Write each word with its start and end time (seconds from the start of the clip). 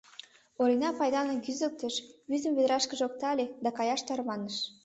Орина 0.61 0.89
пайданым 0.99 1.37
кӱзыктыш, 1.45 1.95
вӱдым 2.29 2.53
ведрашкыже 2.57 3.03
оптале 3.07 3.45
да 3.63 3.69
каяш 3.77 4.01
тарваныш. 4.07 4.55